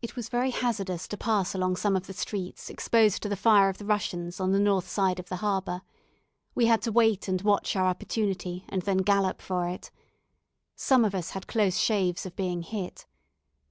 It 0.00 0.16
was 0.16 0.30
very 0.30 0.48
hazardous 0.50 1.06
to 1.06 1.18
pass 1.18 1.54
along 1.54 1.76
some 1.76 1.96
of 1.96 2.06
the 2.06 2.14
streets 2.14 2.70
exposed 2.70 3.22
to 3.22 3.28
the 3.28 3.36
fire 3.36 3.68
of 3.68 3.76
the 3.76 3.84
Russians 3.84 4.40
on 4.40 4.52
the 4.52 4.58
north 4.58 4.88
side 4.88 5.20
of 5.20 5.28
the 5.28 5.36
harbour. 5.44 5.82
We 6.54 6.64
had 6.64 6.80
to 6.80 6.92
wait 6.92 7.28
and 7.28 7.42
watch 7.42 7.76
our 7.76 7.84
opportunity, 7.88 8.64
and 8.70 8.80
then 8.80 8.96
gallop 9.04 9.42
for 9.42 9.68
it. 9.68 9.90
Some 10.76 11.04
of 11.04 11.14
us 11.14 11.32
had 11.32 11.46
close 11.46 11.76
shaves 11.78 12.24
of 12.24 12.34
being 12.36 12.62
hit. 12.62 13.04